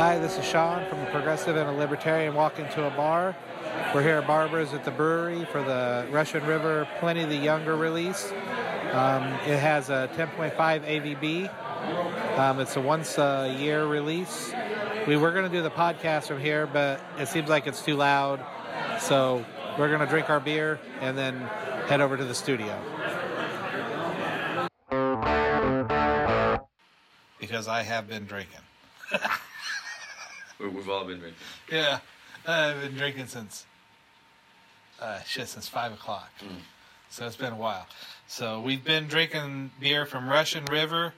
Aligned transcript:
Hi, 0.00 0.18
this 0.18 0.38
is 0.38 0.46
Sean 0.46 0.88
from 0.88 0.98
a 1.00 1.10
Progressive 1.10 1.56
and 1.56 1.68
a 1.68 1.72
Libertarian 1.72 2.34
Walk 2.34 2.58
into 2.58 2.86
a 2.86 2.90
Bar. 2.90 3.36
We're 3.94 4.00
here 4.00 4.16
at 4.16 4.26
Barbara's 4.26 4.72
at 4.72 4.82
the 4.82 4.90
brewery 4.90 5.44
for 5.52 5.62
the 5.62 6.06
Russian 6.10 6.42
River 6.46 6.88
Pliny 7.00 7.26
the 7.26 7.36
Younger 7.36 7.76
release. 7.76 8.32
Um, 8.92 9.24
it 9.46 9.58
has 9.58 9.90
a 9.90 10.08
10.5 10.16 10.56
AVB. 10.56 12.38
Um, 12.38 12.60
it's 12.60 12.76
a 12.76 12.80
once 12.80 13.18
a 13.18 13.54
year 13.60 13.84
release. 13.84 14.54
We 15.06 15.18
were 15.18 15.32
going 15.32 15.44
to 15.44 15.54
do 15.54 15.62
the 15.62 15.70
podcast 15.70 16.28
from 16.28 16.40
here, 16.40 16.66
but 16.66 16.98
it 17.18 17.28
seems 17.28 17.50
like 17.50 17.66
it's 17.66 17.84
too 17.84 17.96
loud. 17.96 18.40
So 19.00 19.44
we're 19.78 19.88
going 19.88 20.00
to 20.00 20.06
drink 20.06 20.30
our 20.30 20.40
beer 20.40 20.80
and 21.02 21.18
then 21.18 21.40
head 21.88 22.00
over 22.00 22.16
to 22.16 22.24
the 22.24 22.34
studio. 22.34 22.74
Because 27.38 27.68
I 27.68 27.82
have 27.82 28.08
been 28.08 28.24
drinking. 28.24 28.60
We- 30.60 30.68
We've 30.68 30.88
all 30.88 31.04
been 31.04 31.18
drinking. 31.18 31.40
Yeah, 31.70 32.00
I've 32.46 32.80
been 32.80 32.94
drinking 32.96 33.26
since 33.26 33.66
uh, 35.00 35.20
shit 35.22 35.48
since 35.48 35.68
five 35.68 35.92
o'clock. 35.92 36.30
So 37.10 37.26
it's 37.26 37.36
been 37.36 37.52
a 37.52 37.56
while. 37.56 37.86
So 38.28 38.60
we've 38.60 38.84
been 38.84 39.06
drinking 39.08 39.70
beer 39.80 40.06
from 40.06 40.28
Russian 40.28 40.64
River. 40.66 41.14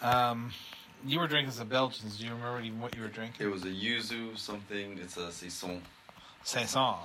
Um, 0.00 0.52
you 1.04 1.18
were 1.18 1.26
drinking 1.26 1.52
some 1.52 1.68
Belgians. 1.68 2.18
Do 2.18 2.24
you 2.24 2.32
remember 2.32 2.60
even 2.60 2.80
what 2.80 2.94
you 2.96 3.02
were 3.02 3.08
drinking? 3.08 3.44
It 3.46 3.50
was 3.50 3.64
a 3.64 3.68
yuzu 3.70 4.38
something. 4.38 4.98
It's 5.02 5.16
a 5.16 5.30
saison. 5.32 5.82
Saison. 6.44 6.96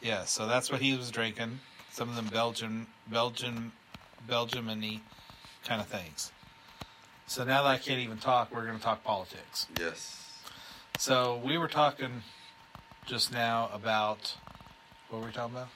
Yeah, 0.00 0.24
so 0.24 0.46
that's 0.46 0.70
what 0.70 0.80
he 0.80 0.96
was 0.96 1.10
drinking. 1.10 1.58
Some 1.90 2.08
of 2.08 2.14
them 2.16 2.26
Belgian, 2.26 2.86
Belgian, 3.08 3.72
Belgium-y 4.28 5.00
kind 5.64 5.80
of 5.80 5.88
things. 5.88 6.30
So 7.26 7.42
now 7.44 7.62
that 7.64 7.68
I 7.70 7.78
can't 7.78 7.98
even 8.00 8.18
talk, 8.18 8.54
we're 8.54 8.64
going 8.66 8.78
to 8.78 8.82
talk 8.84 9.02
politics. 9.02 9.66
Yes. 9.80 10.27
So 10.98 11.40
we 11.44 11.56
were 11.58 11.68
talking 11.68 12.22
just 13.06 13.32
now 13.32 13.70
about 13.72 14.34
what 15.08 15.20
were 15.20 15.26
we 15.28 15.32
talking 15.32 15.54
about? 15.54 15.68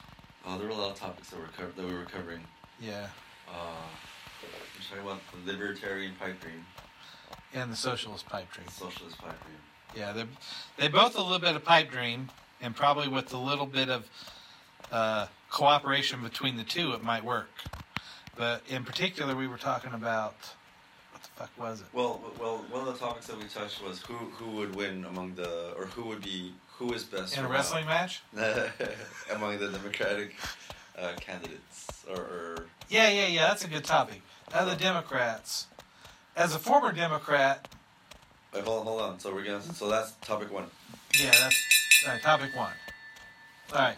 Uh, 0.44 0.58
there 0.58 0.66
were 0.66 0.72
a 0.72 0.76
lot 0.76 0.90
of 0.90 0.98
topics 0.98 1.30
that, 1.30 1.38
were 1.38 1.46
co- 1.56 1.70
that 1.76 1.86
we 1.86 1.94
were 1.94 2.04
covering. 2.04 2.40
Yeah, 2.80 3.06
Uh, 3.48 3.52
we're 4.42 4.98
talking 4.98 5.04
about 5.04 5.20
the 5.46 5.52
libertarian 5.52 6.14
pipe 6.18 6.40
dream, 6.40 6.66
and 7.54 7.70
the 7.70 7.76
socialist 7.76 8.28
pipe 8.28 8.50
dream. 8.50 8.66
the 8.66 8.72
socialist 8.72 9.18
pipe 9.18 9.40
dream. 9.44 9.58
Yeah, 9.94 10.12
they 10.12 10.24
they 10.76 10.88
both 10.88 11.16
a 11.16 11.22
little 11.22 11.38
bit 11.38 11.54
of 11.54 11.64
pipe 11.64 11.90
dream, 11.90 12.30
and 12.60 12.74
probably 12.74 13.06
with 13.06 13.32
a 13.32 13.38
little 13.38 13.66
bit 13.66 13.88
of 13.88 14.08
uh, 14.90 15.28
cooperation 15.50 16.22
between 16.22 16.56
the 16.56 16.64
two, 16.64 16.92
it 16.94 17.04
might 17.04 17.24
work. 17.24 17.50
But 18.36 18.62
in 18.68 18.82
particular, 18.82 19.36
we 19.36 19.46
were 19.46 19.58
talking 19.58 19.92
about 19.92 20.34
what 21.22 21.48
the 21.48 21.52
fuck 21.54 21.64
was 21.64 21.80
it? 21.80 21.86
Well, 21.92 22.20
well, 22.40 22.64
one 22.70 22.86
of 22.86 22.98
the 22.98 23.04
topics 23.04 23.26
that 23.26 23.38
we 23.38 23.44
touched 23.44 23.82
was 23.82 24.00
who 24.02 24.14
who 24.14 24.50
would 24.56 24.74
win 24.74 25.04
among 25.04 25.34
the, 25.34 25.72
or 25.74 25.86
who 25.86 26.04
would 26.04 26.22
be, 26.22 26.52
who 26.78 26.92
is 26.92 27.04
best 27.04 27.36
In 27.36 27.44
a 27.44 27.48
wrestling 27.48 27.86
match? 27.86 28.22
among 29.34 29.58
the 29.58 29.68
Democratic 29.68 30.34
uh, 30.98 31.12
candidates, 31.20 32.04
or, 32.10 32.16
or 32.16 32.66
Yeah, 32.88 33.08
yeah, 33.08 33.26
yeah. 33.26 33.48
That's 33.48 33.64
a 33.64 33.68
good 33.68 33.84
topic. 33.84 34.22
Now 34.52 34.64
the 34.64 34.76
Democrats. 34.76 35.66
As 36.34 36.54
a 36.54 36.58
former 36.58 36.92
Democrat, 36.92 37.68
wait, 38.54 38.64
hold 38.64 38.80
on, 38.80 38.86
hold 38.86 39.00
on. 39.02 39.20
So 39.20 39.34
we're 39.34 39.44
gonna, 39.44 39.62
so 39.62 39.88
that's 39.88 40.12
topic 40.22 40.50
one. 40.52 40.64
Yeah, 41.18 41.30
that's 41.30 41.56
all 42.06 42.12
right, 42.12 42.22
topic 42.22 42.56
one. 42.56 42.72
All 43.72 43.78
right. 43.78 43.96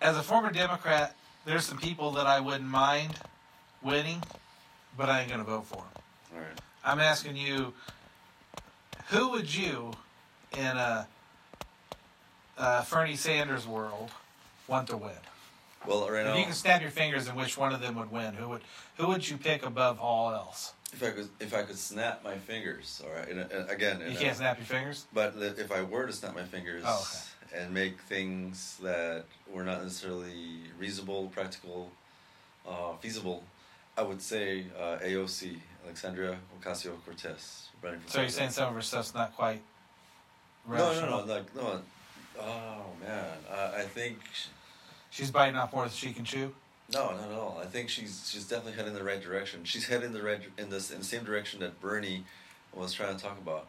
As 0.00 0.16
a 0.16 0.22
former 0.22 0.50
Democrat, 0.50 1.14
there's 1.44 1.64
some 1.64 1.78
people 1.78 2.12
that 2.12 2.26
I 2.26 2.40
wouldn't 2.40 2.68
mind 2.68 3.14
winning, 3.82 4.22
but 4.96 5.08
I 5.08 5.20
ain't 5.20 5.28
going 5.28 5.40
to 5.40 5.50
vote 5.50 5.66
for 5.66 5.76
them. 5.76 6.02
Right. 6.34 6.60
I'm 6.84 7.00
asking 7.00 7.36
you, 7.36 7.72
who 9.06 9.30
would 9.30 9.54
you, 9.54 9.92
in 10.56 10.64
a, 10.64 11.06
a 12.58 12.86
Bernie 12.90 13.16
Sanders 13.16 13.66
world, 13.66 14.10
want 14.68 14.88
to 14.88 14.96
win? 14.96 15.12
Well, 15.86 16.10
right 16.10 16.20
If 16.20 16.32
now, 16.32 16.36
you 16.38 16.44
can 16.44 16.54
snap 16.54 16.80
your 16.80 16.90
fingers 16.90 17.28
and 17.28 17.36
which 17.36 17.58
one 17.58 17.72
of 17.72 17.80
them 17.80 17.94
would 17.96 18.10
win, 18.10 18.34
who 18.34 18.48
would 18.48 18.62
who 18.96 19.08
would 19.08 19.28
you 19.28 19.36
pick 19.36 19.66
above 19.66 20.00
all 20.00 20.32
else? 20.32 20.72
if 20.94 21.02
I 21.02 21.10
could, 21.10 21.28
if 21.40 21.52
I 21.54 21.62
could 21.62 21.76
snap 21.76 22.22
my 22.22 22.36
fingers, 22.36 23.02
all 23.04 23.12
right. 23.12 23.28
And, 23.28 23.68
again, 23.68 24.00
in 24.00 24.12
You 24.12 24.18
can't 24.18 24.36
snap 24.36 24.58
your 24.58 24.66
fingers. 24.66 25.06
But 25.12 25.34
if 25.36 25.72
I 25.72 25.82
were 25.82 26.06
to 26.06 26.12
snap 26.12 26.34
my 26.34 26.44
fingers 26.44 26.84
Oh, 26.86 27.04
and 27.54 27.74
make 27.74 28.00
things 28.02 28.78
that 28.82 29.24
were 29.52 29.64
not 29.64 29.82
necessarily 29.82 30.60
reasonable, 30.78 31.28
practical, 31.34 31.90
uh, 32.66 32.94
feasible, 33.00 33.42
I 33.96 34.02
would 34.02 34.20
say 34.20 34.64
uh, 34.78 34.98
AOC, 35.02 35.56
Alexandria 35.84 36.36
Ocasio 36.60 36.92
Cortez, 37.04 37.68
running 37.82 38.00
for 38.00 38.10
So 38.10 38.20
you're 38.20 38.28
saying 38.28 38.50
some 38.50 38.68
of 38.68 38.74
her 38.74 38.82
stuff's 38.82 39.14
not 39.14 39.34
quite 39.36 39.62
No, 40.68 40.92
no, 40.94 41.24
no, 41.24 41.32
like 41.32 41.54
no. 41.54 41.80
Oh 42.40 42.86
man, 43.00 43.26
uh, 43.50 43.72
I 43.76 43.82
think 43.82 44.18
sh- 44.32 44.46
She's 45.10 45.30
biting 45.30 45.54
off 45.54 45.72
more 45.72 45.82
than 45.84 45.92
she 45.92 46.12
can 46.12 46.24
chew. 46.24 46.52
no, 46.92 47.12
not 47.14 47.30
at 47.30 47.32
all. 47.38 47.60
I 47.62 47.66
think 47.66 47.88
she's 47.88 48.28
she's 48.30 48.44
definitely 48.48 48.72
heading 48.72 48.88
in 48.92 48.98
the 48.98 49.04
right 49.04 49.22
direction. 49.22 49.64
She's 49.64 49.86
heading 49.86 50.06
in 50.06 50.12
the 50.12 50.22
right 50.22 50.40
in 50.58 50.70
this 50.70 50.90
in 50.90 50.98
the 50.98 51.04
same 51.04 51.22
direction 51.22 51.60
that 51.60 51.80
Bernie 51.80 52.24
was 52.74 52.92
trying 52.92 53.14
to 53.16 53.22
talk 53.22 53.38
about 53.38 53.68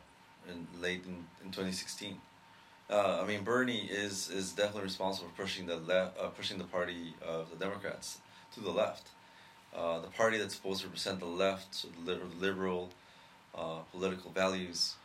in 0.50 0.66
late 0.82 1.04
in, 1.06 1.26
in 1.44 1.52
2016. 1.52 2.18
Uh, 2.90 3.22
I 3.22 3.28
mean, 3.28 3.44
Bernie 3.44 3.88
is 3.92 4.30
is 4.32 4.54
definitely 4.54 4.84
responsible 4.84 5.30
for 5.36 5.44
pushing 5.44 5.68
the 5.68 5.78
left, 5.78 6.20
uh, 6.20 6.28
pushing 6.30 6.58
the 6.58 6.64
party 6.64 7.14
of 7.24 7.52
the 7.52 7.58
Democrats 7.58 8.18
to 8.56 8.60
the 8.62 8.72
left. 8.72 9.10
Uh, 9.76 10.00
the 10.00 10.08
party 10.08 10.38
that's 10.38 10.56
supposed 10.56 10.82
to 10.82 10.88
represent 10.88 11.20
the 11.20 11.26
left, 11.26 11.76
so 11.76 11.90
the 12.06 12.20
liberal 12.40 12.90
uh, 13.54 13.80
political 13.92 14.32
values, 14.32 14.96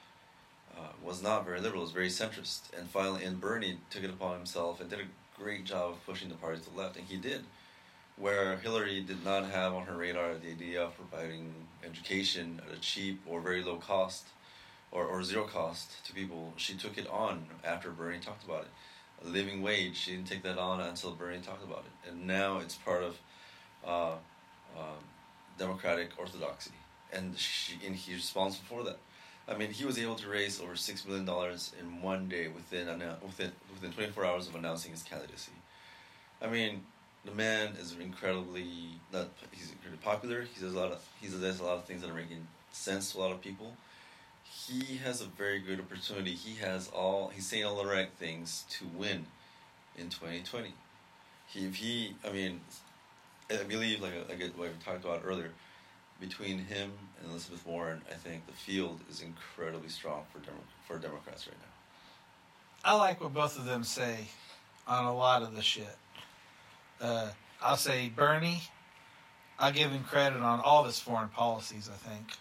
uh, 0.77 0.93
was 1.03 1.23
not 1.23 1.45
very 1.45 1.61
liberal. 1.61 1.83
It 1.83 1.87
was 1.87 1.93
very 1.93 2.09
centrist. 2.09 2.73
And 2.77 2.89
finally, 2.89 3.25
and 3.25 3.41
Bernie 3.41 3.79
took 3.91 4.05
it 4.05 4.11
upon 4.11 4.37
himself 4.37 4.81
and 4.81 4.89
did 4.89 5.01
a 5.01 5.41
great 5.41 5.65
job 5.65 5.93
of 5.93 6.07
pushing 6.07 6.29
the 6.29 6.37
party 6.37 6.61
to 6.61 6.71
the 6.71 6.79
left, 6.79 6.97
and 6.97 7.07
he 7.07 7.17
did. 7.17 7.45
Where 8.17 8.57
Hillary 8.59 9.01
did 9.01 9.25
not 9.25 9.51
have 9.51 9.75
on 9.75 9.87
her 9.87 9.97
radar 9.97 10.35
the 10.35 10.51
idea 10.51 10.83
of 10.83 10.97
providing 10.97 11.55
education 11.85 12.61
at 12.67 12.77
a 12.77 12.81
cheap 12.81 13.21
or 13.27 13.41
very 13.41 13.63
low 13.63 13.77
cost 13.77 14.27
or, 14.93 15.05
or 15.05 15.23
zero 15.23 15.45
cost 15.45 16.05
to 16.07 16.13
people, 16.13 16.53
she 16.57 16.75
took 16.75 16.99
it 16.99 17.09
on 17.09 17.47
after 17.65 17.91
Bernie 17.91 18.19
talked 18.19 18.45
about 18.45 18.63
it. 18.63 18.71
A 19.25 19.29
living 19.29 19.63
wage, 19.63 19.97
she 19.97 20.13
didn't 20.13 20.27
take 20.27 20.43
that 20.43 20.59
on 20.59 20.81
until 20.81 21.13
Bernie 21.13 21.41
talked 21.41 21.65
about 21.65 21.85
it. 21.87 22.11
And 22.11 22.27
now 22.27 22.59
it's 22.59 22.75
part 22.75 23.03
of 23.03 23.19
uh, 23.87 24.17
um, 24.79 25.03
democratic 25.59 26.11
orthodoxy. 26.19 26.73
And, 27.13 27.37
she, 27.37 27.75
and 27.85 27.95
he's 27.97 28.17
responsible 28.17 28.77
for 28.77 28.85
that. 28.85 28.99
I 29.49 29.57
mean, 29.57 29.73
he 29.73 29.85
was 29.85 29.99
able 29.99 30.15
to 30.17 30.29
raise 30.29 30.61
over 30.61 30.77
six 30.77 31.05
million 31.05 31.25
dollars 31.25 31.73
in 31.81 32.03
one 32.03 32.29
day 32.29 32.47
within 32.49 32.87
within 33.23 33.51
within 33.73 33.93
24 33.93 34.25
hours 34.25 34.47
of 34.47 34.55
announcing 34.55 34.93
his 34.93 35.03
candidacy. 35.03 35.53
I 36.41 36.47
mean, 36.47 36.83
the 37.25 37.33
man 37.33 37.75
is 37.81 37.97
incredibly 38.01 38.69
not. 39.13 39.29
He's 39.51 39.73
incredibly 39.73 40.05
popular. 40.05 40.43
He 40.43 40.61
does 40.61 40.75
a 40.75 40.79
lot 40.79 40.93
of 40.93 41.05
he 41.21 41.29
does 41.29 41.59
a 41.59 41.65
lot 41.65 41.79
of 41.79 41.85
things 41.85 42.03
that 42.03 42.11
are 42.11 42.15
making 42.15 42.47
sense 42.71 43.13
to 43.13 43.19
a 43.19 43.21
lot 43.21 43.33
of 43.33 43.41
people. 43.41 43.75
He 44.45 44.99
has 44.99 45.21
a 45.21 45.27
very 45.27 45.59
good 45.59 45.81
opportunity. 45.81 46.33
He 46.33 46.61
has 46.61 46.89
all. 46.89 47.33
He's 47.35 47.47
saying 47.47 47.65
all 47.65 47.83
the 47.83 47.89
right 47.89 48.11
things 48.19 48.65
to 48.71 48.87
win 48.97 49.27
in 49.97 50.11
2020. 50.11 50.75
He, 51.49 51.67
if 51.67 51.75
he, 51.77 52.15
I 52.25 52.31
mean, 52.31 52.61
I 53.51 53.65
believe 53.65 54.01
like 54.01 54.13
like 54.29 54.41
what 54.57 54.69
we 54.69 54.75
talked 54.85 55.05
about 55.05 55.23
earlier 55.25 55.51
between 56.21 56.59
him 56.59 56.93
and 57.21 57.31
Elizabeth 57.31 57.67
Warren, 57.67 58.03
I 58.11 58.15
think 58.15 58.47
the 58.47 58.53
field 58.53 59.01
is 59.11 59.23
incredibly 59.23 59.89
strong 59.89 60.25
for 60.33 60.39
Demo- 60.41 60.59
for 60.87 60.99
Democrats 60.99 61.47
right 61.47 61.57
now. 61.59 62.91
I 62.93 62.97
like 62.97 63.21
what 63.21 63.35
both 63.35 63.59
of 63.59 63.65
them 63.65 63.85
say 63.85 64.27
on 64.87 65.05
a 65.05 65.15
lot 65.15 65.43
of 65.43 65.55
the 65.55 65.63
shit. 65.63 65.97
Uh, 67.01 67.31
I'll 67.63 67.77
say 67.77 68.09
Bernie. 68.15 68.63
I 69.59 69.71
give 69.71 69.91
him 69.91 70.05
credit 70.05 70.41
on 70.41 70.61
all 70.61 70.81
of 70.81 70.87
his 70.87 70.99
foreign 70.99 71.29
policies. 71.29 71.91
I 71.93 71.97
think, 72.09 72.33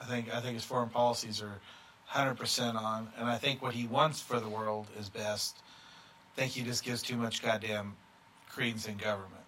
I 0.00 0.04
think, 0.04 0.34
I 0.34 0.40
think 0.40 0.54
his 0.54 0.64
foreign 0.64 0.88
policies 0.88 1.40
are 1.40 1.60
hundred 2.06 2.34
percent 2.34 2.76
on, 2.76 3.08
and 3.16 3.28
I 3.28 3.38
think 3.38 3.62
what 3.62 3.72
he 3.72 3.86
wants 3.86 4.20
for 4.20 4.40
the 4.40 4.48
world 4.48 4.88
is 4.98 5.08
best. 5.08 5.58
I 6.34 6.40
think 6.40 6.52
he 6.52 6.62
just 6.62 6.82
gives 6.82 7.02
too 7.02 7.16
much 7.16 7.40
goddamn 7.40 7.94
credence 8.48 8.88
in 8.88 8.96
government, 8.96 9.44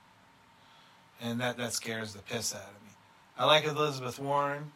and 1.23 1.41
that 1.41 1.57
that 1.57 1.73
scares 1.73 2.13
the 2.13 2.23
piss 2.23 2.55
out 2.55 2.63
of 2.63 2.83
me. 2.83 2.91
I 3.39 3.47
like 3.47 3.65
Elizabeth 3.65 4.19
Warren 4.19 4.73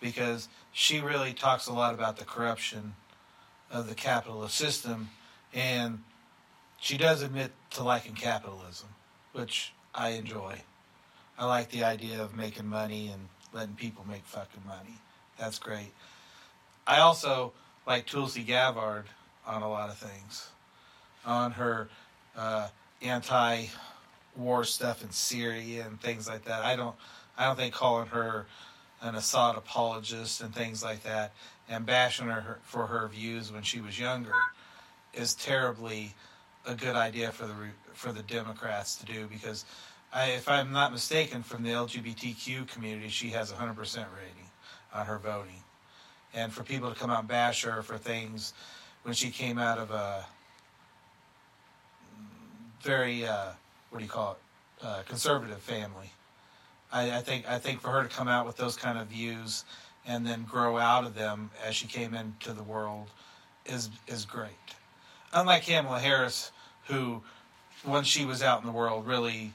because 0.00 0.48
she 0.72 1.00
really 1.00 1.32
talks 1.32 1.66
a 1.66 1.72
lot 1.72 1.94
about 1.94 2.16
the 2.16 2.24
corruption 2.24 2.94
of 3.70 3.88
the 3.88 3.94
capitalist 3.94 4.56
system, 4.56 5.10
and 5.54 6.02
she 6.80 6.96
does 6.96 7.22
admit 7.22 7.52
to 7.70 7.84
liking 7.84 8.14
capitalism, 8.14 8.88
which 9.32 9.72
I 9.94 10.10
enjoy. 10.10 10.62
I 11.38 11.46
like 11.46 11.70
the 11.70 11.84
idea 11.84 12.22
of 12.22 12.36
making 12.36 12.66
money 12.66 13.08
and 13.08 13.28
letting 13.52 13.74
people 13.74 14.04
make 14.08 14.24
fucking 14.24 14.62
money. 14.66 14.98
That's 15.38 15.58
great. 15.58 15.92
I 16.86 16.98
also 17.00 17.52
like 17.86 18.06
Tulsi 18.06 18.42
Gabbard 18.42 19.04
on 19.46 19.62
a 19.62 19.68
lot 19.68 19.90
of 19.90 19.98
things, 19.98 20.50
on 21.24 21.52
her 21.52 21.88
uh, 22.36 22.68
anti-war 24.34 24.64
stuff 24.64 25.02
in 25.02 25.10
Syria 25.10 25.86
and 25.86 26.00
things 26.00 26.28
like 26.28 26.44
that. 26.44 26.64
I 26.64 26.76
don't, 26.76 26.94
I 27.36 27.46
don't 27.46 27.56
think 27.56 27.74
calling 27.74 28.06
her 28.08 28.46
an 29.00 29.14
Assad 29.14 29.56
apologist 29.56 30.40
and 30.40 30.54
things 30.54 30.82
like 30.82 31.02
that, 31.02 31.32
and 31.68 31.84
bashing 31.84 32.28
her 32.28 32.58
for 32.62 32.86
her 32.86 33.08
views 33.08 33.52
when 33.52 33.62
she 33.62 33.80
was 33.80 33.98
younger 33.98 34.34
is 35.12 35.34
terribly 35.34 36.14
a 36.66 36.74
good 36.74 36.94
idea 36.94 37.32
for 37.32 37.46
the 37.46 37.54
for 37.92 38.12
the 38.12 38.22
Democrats 38.22 38.96
to 38.96 39.04
do 39.04 39.26
because, 39.26 39.64
I, 40.12 40.26
if 40.30 40.48
I'm 40.48 40.72
not 40.72 40.92
mistaken, 40.92 41.42
from 41.42 41.62
the 41.62 41.70
LGBTQ 41.70 42.68
community, 42.68 43.08
she 43.08 43.28
has 43.30 43.50
a 43.50 43.56
hundred 43.56 43.76
percent 43.76 44.08
rating 44.16 44.48
on 44.94 45.06
her 45.06 45.18
voting, 45.18 45.62
and 46.32 46.52
for 46.52 46.62
people 46.62 46.88
to 46.88 46.98
come 46.98 47.10
out 47.10 47.20
and 47.20 47.28
bash 47.28 47.64
her 47.64 47.82
for 47.82 47.98
things 47.98 48.54
when 49.02 49.14
she 49.14 49.30
came 49.30 49.58
out 49.58 49.78
of 49.78 49.90
a 49.90 50.24
very 52.82 53.26
uh, 53.26 53.50
what 53.92 53.98
do 53.98 54.04
you 54.04 54.10
call 54.10 54.32
it 54.32 54.86
uh, 54.86 55.02
conservative 55.06 55.58
family. 55.58 56.10
I, 56.90 57.18
I 57.18 57.20
think 57.20 57.48
I 57.48 57.58
think 57.58 57.80
for 57.80 57.90
her 57.90 58.02
to 58.02 58.08
come 58.08 58.26
out 58.26 58.46
with 58.46 58.56
those 58.56 58.74
kind 58.74 58.98
of 58.98 59.06
views 59.08 59.64
and 60.06 60.26
then 60.26 60.44
grow 60.44 60.78
out 60.78 61.04
of 61.04 61.14
them 61.14 61.50
as 61.64 61.76
she 61.76 61.86
came 61.86 62.14
into 62.14 62.52
the 62.52 62.62
world 62.62 63.08
is 63.66 63.90
is 64.08 64.24
great. 64.24 64.50
Unlike 65.32 65.66
Kamala 65.66 66.00
Harris, 66.00 66.52
who 66.86 67.22
when 67.84 68.02
she 68.02 68.24
was 68.24 68.42
out 68.42 68.60
in 68.60 68.66
the 68.66 68.72
world 68.72 69.06
really 69.06 69.52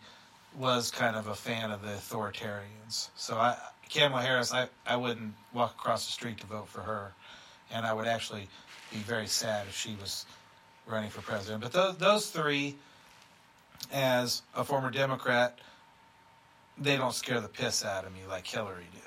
was 0.58 0.92
kind 0.92 1.16
of 1.16 1.28
a 1.28 1.36
fan 1.36 1.72
of 1.72 1.82
the 1.82 1.90
authoritarians. 1.90 3.10
So 3.16 3.38
I 3.38 3.58
Kamala 3.90 4.22
Harris, 4.22 4.54
I, 4.54 4.68
I 4.86 4.96
wouldn't 4.96 5.34
walk 5.54 5.72
across 5.72 6.06
the 6.06 6.12
street 6.12 6.38
to 6.40 6.46
vote 6.48 6.68
for 6.68 6.82
her, 6.82 7.14
and 7.72 7.86
I 7.86 7.94
would 7.94 8.08
actually 8.08 8.48
be 8.92 9.00
very 9.00 9.28
sad 9.28 9.66
if 9.68 9.76
she 9.76 9.96
was 10.00 10.26
running 10.86 11.10
for 11.10 11.22
president. 11.22 11.64
But 11.64 11.72
those 11.74 11.98
those 11.98 12.30
three, 12.30 12.76
as 13.92 14.42
a 14.56 14.64
former 14.64 14.92
Democrat, 14.92 15.60
they 16.78 16.98
don't 16.98 17.14
scare 17.14 17.42
the 17.42 17.48
piss 17.48 17.84
out 17.84 18.06
of 18.06 18.14
me 18.14 18.20
like 18.28 18.46
Hillary 18.46 18.88
did. 18.94 19.02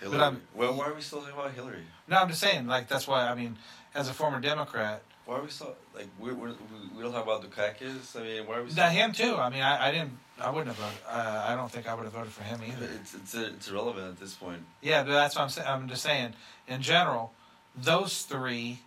Hillary. 0.00 0.18
But 0.18 0.24
I'm- 0.24 0.42
well, 0.54 0.74
why 0.74 0.86
are 0.86 0.94
we 0.94 1.00
still 1.00 1.20
talking 1.20 1.34
about 1.34 1.52
Hillary? 1.52 1.84
No, 2.08 2.18
I'm 2.18 2.28
just 2.28 2.40
saying, 2.40 2.66
like 2.66 2.88
that's 2.88 3.08
why 3.08 3.26
I 3.28 3.34
mean, 3.34 3.56
as 3.94 4.08
a 4.08 4.12
former 4.12 4.40
Democrat, 4.40 5.02
Why 5.24 5.36
are 5.38 5.42
we 5.42 5.48
still 5.50 5.74
like 5.94 6.08
we 6.20 6.32
we 6.32 6.50
we 6.94 7.02
don't 7.02 7.12
talk 7.12 7.24
about 7.24 7.42
Dukakis? 7.42 8.14
I 8.18 8.22
mean, 8.22 8.46
why 8.46 8.58
are 8.58 8.62
we? 8.62 8.70
still. 8.70 8.84
now 8.84 8.90
him 8.90 9.12
too. 9.12 9.36
I 9.36 9.48
mean, 9.50 9.62
I, 9.62 9.88
I 9.88 9.90
didn't, 9.90 10.12
I 10.38 10.50
wouldn't 10.50 10.68
have 10.68 10.76
voted. 10.76 11.00
Uh, 11.08 11.44
I 11.48 11.56
don't 11.56 11.70
think 11.70 11.88
I 11.88 11.94
would 11.94 12.04
have 12.04 12.12
voted 12.12 12.32
for 12.32 12.44
him 12.44 12.60
either. 12.64 12.88
It's 13.00 13.14
it's 13.14 13.34
it's 13.34 13.68
irrelevant 13.68 14.06
at 14.06 14.20
this 14.20 14.34
point. 14.34 14.62
Yeah, 14.82 15.02
but 15.02 15.12
that's 15.12 15.34
what 15.34 15.42
I'm 15.42 15.48
saying. 15.48 15.66
I'm 15.66 15.88
just 15.88 16.02
saying, 16.02 16.34
in 16.68 16.82
general, 16.82 17.32
those 17.74 18.22
three 18.22 18.80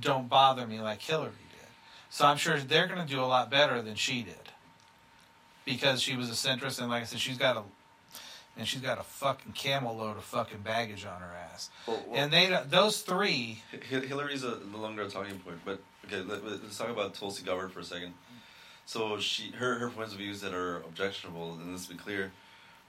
don't 0.00 0.28
bother 0.28 0.66
me 0.66 0.80
like 0.80 1.02
Hillary. 1.02 1.32
So 2.14 2.24
I'm 2.24 2.36
sure 2.36 2.56
they're 2.60 2.86
going 2.86 3.04
to 3.04 3.12
do 3.12 3.20
a 3.20 3.26
lot 3.26 3.50
better 3.50 3.82
than 3.82 3.96
she 3.96 4.22
did 4.22 4.52
because 5.64 6.00
she 6.00 6.14
was 6.14 6.30
a 6.30 6.32
centrist, 6.34 6.78
and 6.78 6.88
like 6.88 7.02
I 7.02 7.06
said, 7.06 7.18
she's 7.18 7.38
got 7.38 7.56
a 7.56 7.62
and 8.56 8.68
she's 8.68 8.82
got 8.82 9.00
a 9.00 9.02
fucking 9.02 9.50
camel 9.50 9.96
load 9.96 10.16
of 10.16 10.22
fucking 10.22 10.60
baggage 10.60 11.04
on 11.04 11.20
her 11.20 11.34
ass. 11.52 11.70
Well, 11.88 12.04
well, 12.06 12.16
And 12.16 12.32
they, 12.32 12.56
those 12.68 13.02
three, 13.02 13.62
Hillary's 13.90 14.44
a 14.44 14.60
no 14.70 14.78
longer 14.78 15.08
talking 15.08 15.40
point, 15.40 15.58
but 15.64 15.80
okay, 16.06 16.20
let, 16.20 16.40
us 16.44 16.78
talk 16.78 16.88
about 16.88 17.14
Tulsi 17.14 17.42
Gabbard 17.42 17.72
for 17.72 17.80
a 17.80 17.84
second. 17.84 18.14
So 18.86 19.18
she, 19.18 19.50
her, 19.50 19.80
her 19.80 19.90
points 19.90 20.12
of 20.12 20.18
views 20.18 20.40
that 20.42 20.54
are 20.54 20.76
objectionable, 20.82 21.54
and 21.54 21.72
let's 21.72 21.86
be 21.86 21.96
clear, 21.96 22.30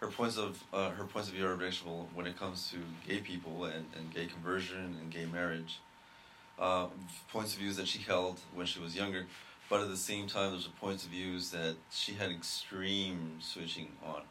her 0.02 0.08
points 0.08 0.38
of 0.38 0.64
uh, 0.72 0.92
her 0.92 1.06
points 1.06 1.30
of 1.30 1.34
view 1.34 1.48
are 1.48 1.54
objectionable 1.54 2.10
when 2.14 2.28
it 2.28 2.38
comes 2.38 2.70
to 2.70 2.78
gay 3.10 3.22
people 3.22 3.66
and, 3.66 3.86
and 3.98 4.14
gay 4.14 4.28
conversion 4.28 4.98
and 5.02 5.12
gay 5.12 5.26
marriage. 5.26 5.80
Uh, 6.58 6.88
points 7.32 7.54
of 7.54 7.60
views 7.60 7.76
that 7.76 7.88
she 7.88 8.00
held 8.00 8.40
when 8.54 8.66
she 8.66 8.80
was 8.80 8.96
younger, 8.96 9.26
but 9.70 9.82
at 9.82 9.90
the 9.90 9.98
same 9.98 10.26
time, 10.28 10.52
there's 10.52 10.68
a 10.68 10.70
points 10.70 11.04
of 11.04 11.10
views 11.10 11.52
that 11.52 11.76
she 11.92 12.14
had 12.14 12.32
extreme 12.32 13.38
switching 13.42 13.90
on. 14.06 14.22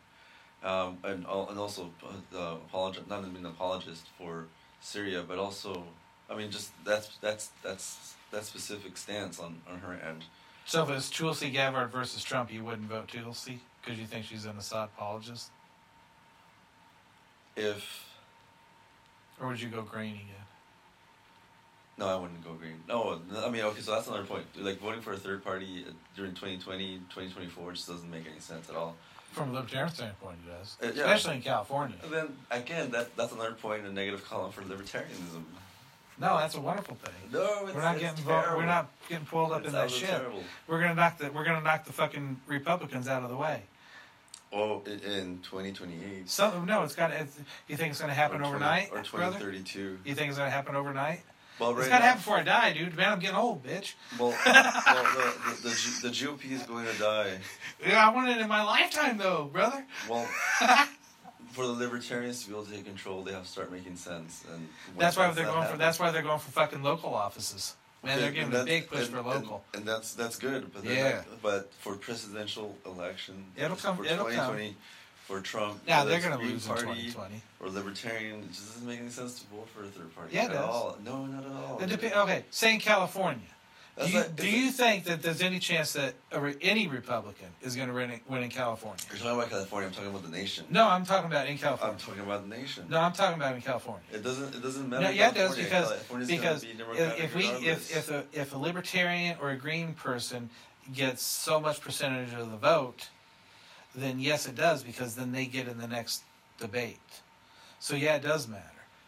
Um, 0.62 0.98
and, 1.04 1.26
and 1.26 1.58
also 1.58 1.90
uh, 2.34 2.38
apologist, 2.66 3.08
not 3.08 3.24
an 3.24 3.44
apologist 3.44 4.06
for 4.16 4.46
Syria, 4.80 5.22
but 5.26 5.38
also, 5.38 5.84
I 6.30 6.34
mean, 6.34 6.50
just 6.50 6.72
that's 6.84 7.08
that's 7.20 7.50
that's 7.62 8.14
that 8.30 8.44
specific 8.44 8.96
stance 8.96 9.38
on, 9.38 9.60
on 9.70 9.80
her 9.80 9.92
end. 9.92 10.24
so 10.64 10.82
if 10.82 10.90
it's 10.90 11.10
Tulsi 11.10 11.50
Gabbard 11.50 11.90
versus 11.92 12.24
Trump, 12.24 12.50
you 12.50 12.64
wouldn't 12.64 12.88
vote 12.88 13.08
Tulsi 13.08 13.60
because 13.82 13.98
you 14.00 14.06
think 14.06 14.24
she's 14.24 14.46
an 14.46 14.56
Assad 14.56 14.88
apologist, 14.96 15.50
If 17.56 18.06
or 19.38 19.48
would 19.48 19.60
you 19.60 19.68
go 19.68 19.82
green 19.82 20.14
again? 20.14 20.46
No, 21.98 22.08
I 22.08 22.16
wouldn't 22.16 22.42
go 22.44 22.52
green. 22.54 22.82
No, 22.88 23.20
I 23.36 23.48
mean, 23.50 23.62
okay, 23.62 23.80
so 23.80 23.92
that's 23.92 24.06
another 24.08 24.24
point. 24.24 24.44
Like 24.58 24.78
voting 24.80 25.00
for 25.00 25.12
a 25.12 25.16
third 25.16 25.44
party 25.44 25.84
uh, 25.88 25.92
during 26.16 26.32
2020, 26.32 26.98
2024 27.10 27.72
just 27.72 27.88
doesn't 27.88 28.10
make 28.10 28.24
any 28.30 28.40
sense 28.40 28.68
at 28.68 28.76
all. 28.76 28.96
From 29.32 29.50
a 29.50 29.52
libertarian 29.54 29.92
standpoint, 29.92 30.38
it 30.46 30.50
does, 30.50 30.76
Uh, 30.82 30.86
yeah. 30.86 31.02
especially 31.12 31.36
in 31.36 31.42
California. 31.42 31.96
And 32.04 32.12
then 32.12 32.28
again, 32.50 32.90
that 32.92 33.16
that's 33.16 33.32
another 33.32 33.52
point 33.52 33.80
in 33.80 33.86
a 33.86 33.92
negative 33.92 34.24
column 34.28 34.52
for 34.52 34.62
libertarianism. 34.62 35.42
No, 36.20 36.36
that's 36.38 36.54
a 36.54 36.60
wonderful 36.60 36.94
thing. 36.94 37.14
No, 37.32 37.66
it's, 37.66 37.74
We're 37.74 37.82
not 37.82 37.98
getting 37.98 38.24
terrible. 38.24 38.56
we're 38.58 38.66
not 38.66 38.88
getting 39.08 39.26
pulled 39.26 39.50
up 39.50 39.58
It's 39.60 39.68
in 39.68 39.72
that 39.72 39.90
shit. 39.90 40.08
terrible. 40.08 40.44
We're 40.68 40.80
gonna 40.80 40.94
knock 40.94 41.18
the 41.18 41.32
we're 41.32 41.44
gonna 41.44 41.62
knock 41.62 41.84
the 41.84 41.92
fucking 41.92 42.40
Republicans 42.46 43.08
out 43.08 43.24
of 43.24 43.30
the 43.30 43.36
way. 43.36 43.62
Oh, 44.52 44.82
in 44.86 45.40
2028. 45.42 46.30
Some 46.30 46.64
no, 46.66 46.84
it's 46.84 46.94
got. 46.94 47.10
It's, 47.10 47.36
you 47.66 47.76
think 47.76 47.90
it's 47.90 48.00
gonna 48.00 48.14
happen 48.14 48.36
or 48.36 48.44
20 48.44 48.54
overnight, 48.54 48.88
or 48.92 49.02
brother? 49.18 49.38
2032. 49.40 49.98
You 50.04 50.14
think 50.14 50.28
it's 50.28 50.38
gonna 50.38 50.50
happen 50.50 50.76
overnight? 50.76 51.22
Well, 51.58 51.72
right 51.74 51.80
it's 51.80 51.88
gotta 51.88 52.00
now- 52.00 52.06
happen 52.06 52.18
before 52.20 52.36
I 52.38 52.42
die, 52.42 52.72
dude. 52.72 52.96
Man, 52.96 53.12
I'm 53.12 53.18
getting 53.20 53.36
old, 53.36 53.64
bitch. 53.64 53.94
Well, 54.18 54.30
well 54.46 55.04
the, 55.14 55.62
the, 55.62 55.68
the, 55.68 55.98
the 56.02 56.08
GOP 56.08 56.50
is 56.50 56.62
going 56.64 56.86
to 56.86 56.98
die. 56.98 57.38
Yeah, 57.86 58.08
I 58.08 58.12
want 58.12 58.28
it 58.28 58.38
in 58.40 58.48
my 58.48 58.62
lifetime, 58.64 59.18
though, 59.18 59.44
brother. 59.52 59.84
Well, 60.08 60.26
for 61.52 61.66
the 61.66 61.72
libertarians 61.72 62.42
to 62.42 62.48
be 62.48 62.54
able 62.54 62.64
to 62.66 62.72
take 62.72 62.84
control, 62.84 63.22
they 63.22 63.32
have 63.32 63.44
to 63.44 63.48
start 63.48 63.70
making 63.70 63.96
sense. 63.96 64.44
And 64.52 64.68
That's 64.98 65.16
why 65.16 65.30
they're 65.30 65.46
not 65.46 65.54
going 65.54 65.68
for. 65.68 65.76
That's 65.78 65.98
why 66.00 66.10
they're 66.10 66.22
going 66.22 66.40
for 66.40 66.50
fucking 66.50 66.82
local 66.82 67.14
offices. 67.14 67.76
Man, 68.02 68.20
they're 68.20 68.32
giving 68.32 68.54
a 68.54 68.64
big 68.64 68.88
push 68.90 69.06
and- 69.06 69.08
for 69.10 69.22
local. 69.22 69.64
And, 69.72 69.80
and 69.80 69.88
that's 69.88 70.14
that's 70.14 70.36
good. 70.36 70.72
But 70.74 70.84
Yeah. 70.84 71.10
not- 71.30 71.42
but 71.42 71.72
for 71.80 71.94
presidential 71.96 72.76
election, 72.84 73.44
It'll 73.56 73.76
come- 73.76 73.96
For 73.98 74.04
it'll 74.04 74.26
come. 74.26 74.58
2020, 75.26 75.40
for 75.40 75.40
Trump, 75.40 75.80
yeah, 75.86 76.04
they're 76.04 76.20
gonna 76.20 76.36
Green 76.36 76.52
lose 76.52 76.66
in 76.66 76.72
Party 76.74 76.82
2020. 76.86 77.42
or 77.60 77.68
libertarian. 77.70 78.40
It 78.40 78.52
just 78.52 78.74
doesn't 78.74 78.86
make 78.86 79.00
any 79.00 79.10
sense 79.10 79.40
to 79.40 79.46
vote 79.48 79.68
for 79.68 79.84
a 79.84 79.86
third 79.88 80.14
party. 80.14 80.34
Yeah, 80.34 80.44
at 80.44 80.56
all. 80.56 80.98
No, 81.04 81.26
not 81.26 81.44
at 81.44 81.50
all. 81.52 81.78
It 81.80 81.88
dep- 81.88 82.16
okay, 82.16 82.44
say 82.50 82.74
in 82.74 82.80
California. 82.80 83.40
Do 83.96 84.10
you, 84.10 84.24
do 84.34 84.50
you 84.50 84.70
think 84.72 85.04
that 85.04 85.22
there's 85.22 85.40
any 85.40 85.60
chance 85.60 85.92
that 85.92 86.14
any 86.60 86.88
Republican 86.88 87.46
is 87.62 87.76
going 87.76 87.86
to 87.86 87.94
win, 87.94 88.20
win 88.28 88.42
in 88.42 88.50
California? 88.50 88.98
You're 89.08 89.18
talking 89.18 89.38
about 89.38 89.50
California. 89.50 89.88
I'm 89.88 89.94
talking 89.94 90.10
about 90.10 90.24
the 90.24 90.36
nation. 90.36 90.64
No, 90.68 90.88
I'm 90.88 91.06
talking 91.06 91.30
about 91.30 91.46
in 91.46 91.58
California. 91.58 91.94
I'm 91.94 92.00
talking 92.00 92.22
about 92.22 92.48
the 92.48 92.56
nation. 92.56 92.86
No, 92.88 92.98
I'm 92.98 93.12
talking 93.12 93.40
about 93.40 93.54
in 93.54 93.62
California. 93.62 94.02
It 94.12 94.24
doesn't. 94.24 94.52
It 94.52 94.62
doesn't 94.62 94.88
matter. 94.88 95.04
No, 95.04 95.10
yeah, 95.10 95.28
it 95.28 95.36
does 95.36 95.54
because 95.54 95.90
California's 95.90 96.28
because 96.28 96.64
be 96.64 96.70
if, 96.72 97.34
we 97.36 97.44
if 97.46 97.96
if 97.96 98.10
a 98.10 98.24
if 98.32 98.52
a 98.52 98.58
libertarian 98.58 99.36
or 99.40 99.50
a 99.50 99.56
green 99.56 99.94
person 99.94 100.50
gets 100.92 101.22
so 101.22 101.60
much 101.60 101.80
percentage 101.80 102.34
of 102.34 102.50
the 102.50 102.56
vote, 102.56 103.08
then 103.94 104.18
yes, 104.20 104.46
it 104.46 104.54
does 104.54 104.82
because 104.82 105.14
then 105.14 105.32
they 105.32 105.46
get 105.46 105.68
in 105.68 105.78
the 105.78 105.86
next 105.86 106.22
debate. 106.58 106.98
So 107.80 107.96
yeah, 107.96 108.16
it 108.16 108.22
does 108.22 108.48
matter. 108.48 108.62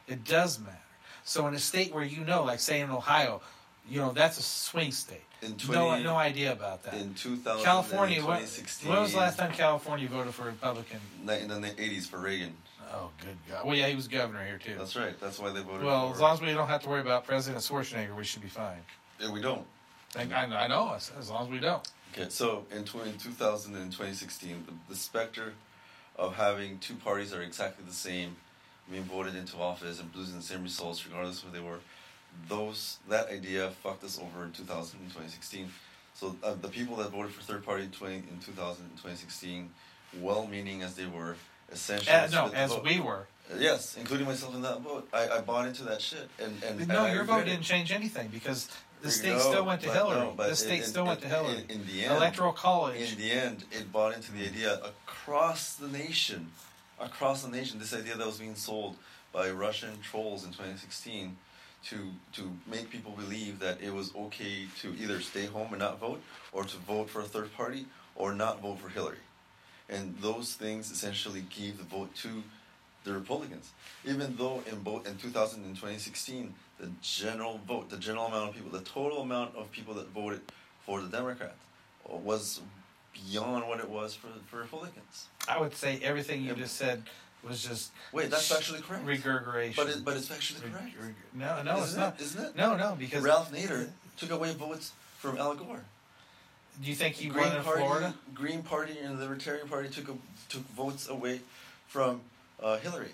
It 0.07 0.25
does 0.25 0.59
matter. 0.59 0.77
So 1.25 1.47
in 1.49 1.55
a 1.55 1.59
state 1.59 1.93
where 1.93 2.05
you 2.05 2.25
know, 2.25 2.45
like 2.45 2.61
say 2.61 2.81
in 2.81 2.91
Ohio, 2.91 3.41
you 3.89 4.01
know 4.01 4.13
that's 4.13 4.39
a 4.39 4.43
swing 4.43 4.93
state. 4.93 5.25
in 5.43 5.57
No, 5.69 5.89
20, 5.89 6.05
no 6.05 6.17
idea 6.17 6.53
about 6.53 6.83
that. 6.85 6.95
in 6.95 7.15
2000, 7.15 7.65
California. 7.65 8.19
When, 8.19 8.39
2016, 8.39 8.89
when 8.89 9.01
was 9.01 9.13
the 9.13 9.19
last 9.19 9.39
time 9.39 9.53
California 9.53 10.09
voted 10.09 10.35
for 10.35 10.43
a 10.43 10.47
Republican? 10.47 11.01
In 11.23 11.27
the 11.27 11.69
80s 11.69 12.07
for 12.07 12.19
Reagan. 12.19 12.55
Oh, 12.93 13.11
good 13.21 13.37
God. 13.51 13.67
Well, 13.67 13.75
yeah, 13.75 13.89
he 13.89 13.97
was 13.97 14.07
governor 14.07 14.45
here 14.45 14.59
too. 14.59 14.77
That's 14.79 14.95
right. 14.95 15.19
That's 15.21 15.41
why 15.41 15.51
they 15.51 15.63
voted. 15.63 15.85
Well, 15.85 16.13
as 16.13 16.21
long 16.21 16.35
as 16.35 16.41
we 16.41 16.53
don't 16.53 16.69
have 16.69 16.83
to 16.83 16.89
worry 16.89 17.01
about 17.01 17.27
President 17.27 17.63
Schwarzenegger, 17.63 18.15
we 18.15 18.25
should 18.25 18.43
be 18.43 18.49
fine. 18.49 18.79
Yeah, 19.21 19.33
we 19.33 19.41
don't. 19.41 19.67
I, 20.17 20.23
I 20.23 20.69
know 20.69 20.95
as 20.95 21.31
long 21.31 21.45
as 21.45 21.51
we 21.51 21.59
don't. 21.59 21.87
Okay, 22.19 22.29
so 22.31 22.65
in 22.75 22.85
20, 22.85 23.13
2000 23.19 23.75
and 23.77 23.93
2016, 23.93 24.65
the, 24.67 24.73
the 24.95 24.99
specter 24.99 25.53
of 26.17 26.35
having 26.37 26.79
two 26.79 26.95
parties 26.95 27.31
that 27.31 27.39
are 27.41 27.43
exactly 27.43 27.85
the 27.87 27.93
same, 27.95 28.37
being 28.91 29.05
voted 29.05 29.35
into 29.35 29.57
office 29.59 30.01
and 30.01 30.09
losing 30.15 30.37
the 30.37 30.43
same 30.43 30.63
results 30.63 31.05
regardless 31.07 31.43
of 31.43 31.51
who 31.51 31.59
they 31.59 31.65
were, 31.65 31.81
those 32.49 32.99
that 33.09 33.29
idea 33.29 33.71
fucked 33.83 34.03
us 34.05 34.19
over 34.19 34.45
in 34.45 34.53
2000 34.53 34.99
and 35.01 35.09
2016. 35.11 35.69
So 36.15 36.35
uh, 36.43 36.55
the 36.55 36.69
people 36.69 36.97
that 36.97 37.11
voted 37.11 37.33
for 37.33 37.43
third 37.43 37.65
party 37.65 37.85
in 37.85 37.91
20, 37.91 38.15
in 38.15 38.39
2000 38.45 38.85
and 38.85 38.93
2016, 38.93 39.71
well-meaning 40.21 40.83
as 40.83 40.95
they 40.95 41.07
were, 41.07 41.37
essentially 41.71 42.15
Uh, 42.17 42.29
no, 42.29 42.51
as 42.55 42.71
vote. 42.71 42.85
we 42.85 42.99
were. 43.01 43.27
Uh, 43.53 43.57
Yes, 43.59 43.97
including 43.97 44.27
myself 44.27 44.55
in 44.55 44.63
that 44.63 44.81
vote. 44.81 45.09
I, 45.13 45.29
I 45.29 45.41
bought 45.41 45.69
into 45.69 45.85
that 45.85 46.01
shit, 46.01 46.29
and 46.41 46.61
and 46.65 46.81
and 46.81 46.89
no, 46.89 47.05
I 47.05 47.13
your 47.13 47.23
vote 47.23 47.45
didn't 47.45 47.63
change 47.63 47.93
anything 47.93 48.27
because 48.29 48.69
the 49.03 49.11
state 49.11 49.39
still 49.41 49.65
went 49.65 49.81
to 49.83 49.91
Hillary. 49.93 50.21
no, 50.21 50.35
the 50.37 50.57
state 50.57 50.81
in- 50.81 50.85
still 50.87 51.07
went 51.07 51.21
to 51.21 51.29
Hillary. 51.29 51.65
In, 51.69 51.81
in 51.81 51.87
the 51.87 52.05
end, 52.05 52.17
Electoral 52.17 52.53
college. 52.53 53.13
in 53.13 53.19
the 53.19 53.31
end, 53.31 53.65
it 53.71 53.93
bought 53.93 54.15
into 54.15 54.33
the 54.33 54.45
idea 54.45 54.81
across 54.85 55.75
the 55.75 55.89
nation, 55.89 56.51
across 57.01 57.43
the 57.43 57.51
nation, 57.51 57.79
this 57.79 57.95
idea 57.95 58.17
that 58.17 58.27
was 58.27 58.39
being 58.39 58.55
sold 58.55 58.97
by 59.33 59.51
Russian 59.51 59.91
trolls 60.03 60.45
in 60.45 60.51
2016 60.51 61.37
to 61.85 62.11
to 62.33 62.51
make 62.67 62.91
people 62.91 63.13
believe 63.13 63.59
that 63.61 63.81
it 63.81 63.93
was 63.93 64.13
okay 64.17 64.67
to 64.81 64.95
either 64.99 65.21
stay 65.21 65.47
home 65.47 65.69
and 65.71 65.79
not 65.81 66.01
vote, 66.01 66.21
or 66.53 66.65
to 66.65 66.77
vote 66.79 67.09
for 67.11 67.21
a 67.21 67.25
third 67.25 67.53
party, 67.55 67.87
or 68.17 68.35
not 68.35 68.61
vote 68.61 68.79
for 68.81 68.89
Hillary, 68.89 69.19
and 69.89 70.17
those 70.21 70.55
things 70.55 70.91
essentially 70.91 71.43
gave 71.43 71.79
the 71.79 71.85
vote 71.85 72.15
to 72.17 72.43
the 73.05 73.13
Republicans. 73.13 73.71
Even 74.05 74.37
though 74.37 74.63
in 74.71 74.81
both 74.81 75.07
in 75.07 75.17
2000 75.17 75.65
and 75.65 75.77
2016, 75.77 76.55
the 76.79 76.91
general 77.03 77.61
vote, 77.67 77.91
the 77.91 77.97
general 77.97 78.27
amount 78.27 78.51
of 78.51 78.55
people, 78.55 78.71
the 78.71 78.85
total 78.85 79.23
amount 79.23 79.55
of 79.57 79.71
people 79.73 79.95
that 79.95 80.09
voted 80.09 80.41
for 80.85 81.01
the 81.01 81.09
Democrat 81.09 81.55
was 82.09 82.61
beyond 83.13 83.67
what 83.67 83.81
it 83.81 83.89
was 83.89 84.15
for 84.15 84.29
for 84.49 84.59
Republicans. 84.59 85.27
I 85.49 85.59
would 85.61 85.75
say 85.75 85.99
everything 86.03 86.43
you 86.43 86.49
Yeah. 86.51 86.55
just 86.65 86.77
said 86.77 87.03
was 87.43 87.63
just 87.63 87.93
Wait, 88.13 88.31
that's 88.31 88.51
actually 88.53 88.81
correct. 88.81 89.05
regurgitation. 89.05 89.75
But 89.77 89.95
it, 89.97 90.05
but 90.05 90.17
it's 90.17 90.31
actually 90.31 90.69
correct. 90.71 90.95
reg- 91.01 91.15
no, 91.33 91.63
no, 91.63 91.79
it's 91.79 91.89
Isn't 91.89 92.01
not. 92.01 92.15
It, 92.21 92.25
isn't 92.25 92.45
it? 92.45 92.57
No, 92.57 92.77
no, 92.77 92.95
because 92.99 93.23
Ralph 93.23 93.53
Nader 93.53 93.89
took 94.17 94.31
away 94.31 94.53
votes 94.53 94.93
from 95.19 95.39
Al 95.39 95.55
Gore. 95.55 95.85
Do 96.83 96.89
you 96.91 96.95
think 96.95 97.15
he 97.15 97.29
Green 97.29 97.47
won 97.49 97.57
in 97.57 97.63
Party, 97.63 97.81
Florida? 97.81 98.15
Green 98.35 98.63
Party 98.63 98.99
and 98.99 99.17
the 99.17 99.23
Libertarian 99.23 99.67
Party 99.69 99.89
took 99.89 100.09
a, 100.11 100.15
took 100.51 100.63
votes 100.73 101.09
away 101.09 101.41
from 101.89 102.21
uh, 102.63 102.77
Hillary. 102.79 103.13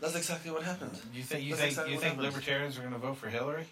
That's 0.00 0.14
exactly 0.14 0.50
what 0.50 0.62
happened. 0.62 0.92
You 1.12 1.22
think 1.22 1.44
you 1.44 1.50
That's 1.50 1.60
think 1.60 1.70
exactly 1.70 1.94
you 1.94 1.98
think 2.00 2.14
happened. 2.14 2.34
libertarians 2.34 2.78
are 2.78 2.82
going 2.82 2.92
to 2.92 2.98
vote 2.98 3.16
for 3.16 3.28
Hillary? 3.28 3.66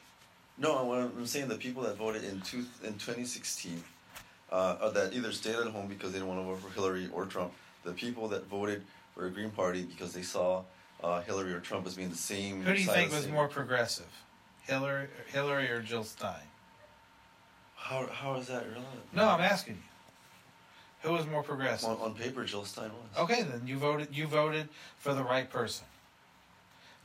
No, 0.59 0.93
I'm, 0.93 1.13
I'm 1.19 1.27
saying 1.27 1.49
the 1.49 1.57
people 1.57 1.83
that 1.83 1.97
voted 1.97 2.25
in 2.25 2.41
two, 2.41 2.65
in 2.83 2.95
2016, 2.95 3.83
uh, 4.51 4.77
or 4.83 4.91
that 4.91 5.13
either 5.13 5.31
stayed 5.31 5.55
at 5.55 5.67
home 5.67 5.87
because 5.87 6.13
they 6.13 6.19
didn't 6.19 6.35
want 6.35 6.41
to 6.41 6.45
vote 6.45 6.61
for 6.61 6.75
Hillary 6.75 7.09
or 7.13 7.27
Trump. 7.27 7.53
The 7.85 7.93
people 7.93 8.27
that 8.29 8.47
voted 8.49 8.83
for 9.15 9.27
a 9.27 9.31
Green 9.31 9.51
Party 9.51 9.83
because 9.85 10.13
they 10.13 10.23
saw 10.23 10.63
uh, 11.05 11.21
Hillary 11.23 11.53
or 11.53 11.61
Trump 11.61 11.87
as 11.87 11.95
being 11.95 12.11
the 12.11 12.17
same. 12.17 12.63
Who 12.63 12.75
do 12.75 12.81
you 12.81 12.87
think 12.87 13.13
was 13.13 13.25
same- 13.25 13.35
more 13.35 13.49
progressive, 13.49 14.11
Hillary, 14.63 15.09
Hillary 15.29 15.71
or 15.71 15.81
Jill 15.81 16.05
Stein? 16.05 16.35
How, 17.77 18.09
how 18.09 18.35
is 18.35 18.49
that 18.49 18.65
relevant? 18.65 19.15
No, 19.15 19.29
I'm 19.29 19.41
asking 19.41 19.75
you. 19.75 19.81
Who 21.09 21.13
was 21.13 21.27
more 21.29 21.45
progressive? 21.45 21.89
On, 21.89 21.99
on 21.99 22.15
paper, 22.15 22.45
Jill 22.45 22.65
Stein 22.65 22.91
was. 22.91 23.23
Okay, 23.25 23.43
then 23.43 23.63
you 23.65 23.77
voted. 23.77 24.09
You 24.11 24.27
voted 24.27 24.69
for 24.99 25.15
the 25.15 25.23
right 25.23 25.49
person 25.49 25.87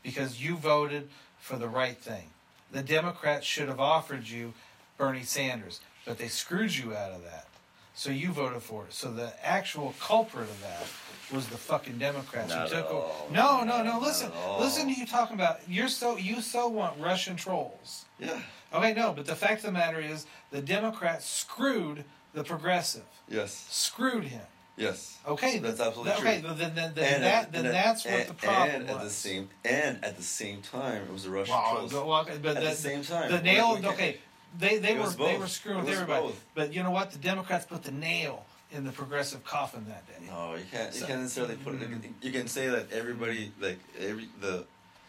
because 0.04 0.42
you 0.44 0.56
voted 0.56 1.10
for 1.40 1.56
the 1.58 1.68
right 1.68 1.98
thing. 1.98 2.30
The 2.72 2.82
Democrats 2.84 3.46
should 3.46 3.68
have 3.68 3.80
offered 3.80 4.28
you 4.28 4.54
Bernie 4.98 5.24
Sanders, 5.24 5.82
but 6.06 6.18
they 6.18 6.28
screwed 6.28 6.76
you 6.76 6.96
out 6.96 7.12
of 7.12 7.24
that. 7.24 7.48
So 7.94 8.10
you 8.10 8.32
voted 8.32 8.62
for 8.64 8.86
it. 8.86 8.94
So 8.94 9.12
the 9.12 9.34
actual 9.46 9.94
culprit 10.00 10.50
of 10.50 10.62
that 10.62 10.88
was 11.36 11.48
the 11.48 11.58
fucking 11.58 11.98
Democrats 11.98 12.50
Not 12.50 12.70
who 12.70 12.76
took. 12.76 12.86
at 12.86 12.92
o- 12.92 12.96
all. 12.98 13.28
No, 13.32 13.64
no, 13.64 13.84
no. 13.84 14.00
Listen, 14.00 14.32
listen 14.60 14.88
to 14.88 14.94
you 14.94 15.06
talking 15.06 15.36
about. 15.36 15.60
You're 15.68 15.88
so 15.90 16.16
you 16.18 16.42
so 16.42 16.68
want 16.68 17.00
Russian 17.00 17.36
trolls. 17.36 18.06
Yeah. 18.20 18.40
Okay, 18.74 18.94
no, 18.94 19.12
but 19.14 19.26
the 19.26 19.36
fact 19.36 19.58
of 19.60 19.64
the 19.64 19.72
matter 19.74 20.00
is, 20.00 20.26
the 20.52 20.62
Democrats 20.62 21.26
screwed 21.30 22.06
the 22.34 22.44
progressive. 22.44 23.04
Yes. 23.28 23.68
Screwed 23.70 24.24
him. 24.26 24.42
Yes. 24.78 25.18
Okay, 25.28 25.60
That's 25.60 25.78
th- 25.78 25.88
absolutely 25.88 26.14
okay, 26.14 26.40
true. 26.42 26.50
then, 26.50 26.58
then, 26.58 26.76
then, 26.76 26.92
then 26.96 27.14
And 27.16 27.24
that 27.24 27.44
at- 27.46 27.52
then 27.52 27.66
and 27.66 27.76
at- 27.76 27.84
that's 27.86 28.06
what 28.06 28.14
and, 28.14 28.30
the 28.30 28.34
problem 28.34 28.70
and 28.76 28.88
was. 28.88 28.96
at 28.98 29.04
the 29.04 29.10
same 29.10 29.50
and 29.66 30.04
at 30.04 30.18
the 30.18 30.24
same 30.24 30.62
time 30.62 31.04
it 31.04 31.12
was 31.12 31.24
the 31.26 31.30
Russian 31.30 31.54
Well, 31.54 31.76
trolls. 31.88 31.94
well, 31.94 32.26
but 32.42 32.58
at 32.58 32.64
the, 32.64 32.70
the 32.70 32.76
same 32.76 33.04
time, 33.04 33.32
the 33.32 33.42
nail. 33.42 33.80
okay, 33.86 34.18
they 34.58 34.78
they 34.80 34.96
were 34.98 35.10
they 35.10 35.38
were 35.38 35.48
screwing 35.48 35.84
with 35.86 35.94
everybody. 35.94 36.28
both. 36.28 36.46
But 36.56 36.74
you 36.74 36.82
know 36.84 36.92
what? 36.92 37.12
The 37.12 37.20
Democrats 37.20 37.66
put 37.66 37.84
the 37.84 37.92
nail 37.92 38.46
in 38.72 38.86
the 38.86 38.92
progressive 38.92 39.44
coffin 39.44 39.86
that 39.90 40.08
day. 40.08 40.26
No, 40.28 40.56
you 40.56 40.64
can't. 40.72 40.94
You 40.94 41.02
So- 41.02 41.06
can't 41.08 41.22
necessarily 41.22 41.56
put 41.56 41.76
it. 41.76 41.82
Mm. 41.82 42.14
You 42.22 42.32
can 42.32 42.48
say 42.48 42.68
that 42.70 42.92
everybody, 42.92 43.52
like 43.60 43.80
every 44.00 44.30
the, 44.40 44.64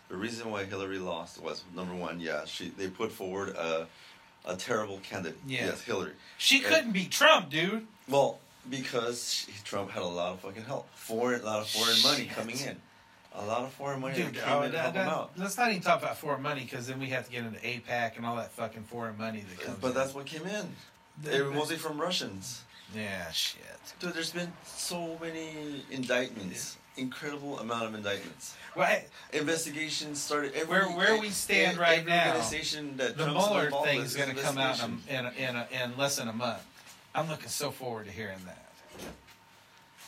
the 0.08 0.16
reason 0.16 0.50
why 0.50 0.64
Hillary 0.64 0.98
lost 0.98 1.40
was 1.40 1.62
number 1.74 1.94
one. 1.94 2.20
Yeah, 2.20 2.44
she 2.44 2.68
they 2.70 2.88
put 2.88 3.10
forward 3.12 3.50
a, 3.50 3.86
a 4.44 4.56
terrible 4.56 4.98
candidate. 4.98 5.38
Yeah. 5.46 5.66
Yes, 5.66 5.80
Hillary. 5.82 6.12
She 6.36 6.60
Yeah. 6.60 6.68
couldn't 6.68 6.92
beat 6.92 7.10
Trump, 7.12 7.48
dude. 7.50 7.86
Well, 8.08 8.38
because 8.70 9.46
Trump 9.64 9.90
had 9.90 10.02
a 10.02 10.06
lot 10.06 10.32
of 10.32 10.40
fucking 10.40 10.62
help, 10.64 10.88
foreign, 10.94 11.40
a 11.40 11.44
lot 11.44 11.60
of 11.60 11.68
foreign 11.68 12.02
money 12.02 12.26
coming 12.26 12.58
in, 12.58 12.76
a 13.34 13.44
lot 13.44 13.62
of 13.62 13.72
foreign 13.72 14.00
money 14.00 14.14
Dude, 14.14 14.34
that 14.34 14.42
oh, 14.44 14.46
came 14.46 14.52
oh, 14.56 14.62
in 14.62 14.66
to 14.70 14.72
that- 14.76 14.82
help 14.82 14.94
him 14.94 15.08
out. 15.08 15.30
let's 15.36 15.56
not 15.56 15.70
even 15.70 15.82
talk 15.82 16.00
about 16.02 16.16
foreign 16.16 16.42
money 16.42 16.62
because 16.62 16.86
then 16.86 17.00
we 17.00 17.06
have 17.06 17.26
to 17.26 17.32
get 17.32 17.44
into 17.44 17.58
AIPAC 17.60 18.16
and 18.16 18.26
all 18.26 18.36
that 18.36 18.52
fucking 18.52 18.84
foreign 18.84 19.18
money 19.18 19.44
that 19.48 19.60
comes. 19.64 19.78
But 19.78 19.88
in. 19.88 19.94
that's 19.94 20.14
what 20.14 20.26
came 20.26 20.46
in. 20.46 20.66
The- 21.22 21.36
It 21.38 21.44
was 21.46 21.54
mostly 21.54 21.76
from 21.76 22.00
Russians. 22.00 22.62
yeah, 22.94 23.30
shit. 23.30 23.60
Dude, 24.00 24.14
there's 24.14 24.30
been 24.32 24.52
so 24.64 25.18
many 25.20 25.84
indictments, 25.90 26.76
incredible 26.96 27.58
amount 27.58 27.84
of 27.84 27.94
indictments. 27.94 28.54
Hey, 28.74 29.04
Investigations 29.34 30.20
started. 30.20 30.52
Every, 30.54 30.68
Where- 30.86 30.96
where 30.96 31.20
we 31.20 31.28
stand 31.30 31.72
every 31.72 31.82
right 31.82 32.06
now, 32.06 32.28
organization 32.28 32.96
that 32.98 33.16
the 33.18 33.24
Trump's 33.24 33.46
Mueller 33.48 33.70
thing 33.84 34.00
is 34.00 34.14
going 34.16 34.34
to 34.34 34.40
come 34.42 34.56
out 34.58 34.78
in, 34.82 34.90
investigation. 34.92 35.32
in, 35.36 35.56
in, 35.82 35.90
in 35.92 35.98
less 35.98 36.16
than 36.16 36.28
a 36.28 36.32
month. 36.32 36.62
I'm 37.14 37.28
looking 37.28 37.48
so 37.48 37.70
forward 37.70 38.06
to 38.06 38.12
hearing 38.12 38.38
that 38.46 38.64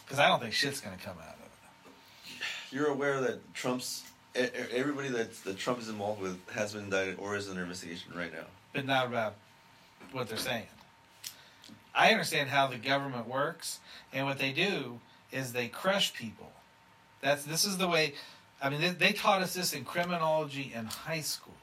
because 0.04 0.18
I 0.18 0.28
don't 0.28 0.40
think 0.40 0.54
shit's 0.54 0.80
going 0.80 0.96
to 0.96 1.02
come 1.02 1.16
out 1.20 1.34
of 1.34 1.40
it. 1.40 2.32
You're 2.70 2.88
aware 2.88 3.20
that 3.20 3.54
Trump's 3.54 4.04
everybody 4.34 5.08
that 5.08 5.34
that 5.44 5.58
Trump 5.58 5.78
is 5.80 5.88
involved 5.88 6.20
with 6.20 6.38
has 6.50 6.73
been 6.73 6.84
indicted 6.84 7.18
or 7.18 7.37
is 7.37 7.49
under 7.49 7.62
investigation 7.62 8.12
right 8.16 8.32
now. 8.32 8.44
but 8.73 8.87
not 8.87 9.06
about 9.06 9.34
what 10.12 10.28
they're 10.28 10.38
saying. 10.38 10.66
I 11.94 12.11
understand 12.11 12.49
how 12.49 12.66
the 12.66 12.76
government 12.76 13.28
works, 13.28 13.78
and 14.12 14.26
what 14.26 14.38
they 14.38 14.52
do 14.52 15.00
is 15.30 15.52
they 15.52 15.68
crush 15.68 16.12
people. 16.12 16.50
That's 17.20 17.44
this 17.44 17.64
is 17.64 17.78
the 17.78 17.88
way. 17.88 18.14
I 18.61 18.70
mean, 18.70 18.80
they, 18.80 18.90
they 18.90 19.12
taught 19.12 19.42
us 19.42 19.54
this 19.54 19.73
in 19.73 19.84
criminology 19.84 20.73
in 20.75 20.87
high 20.87 21.20
school. 21.20 21.54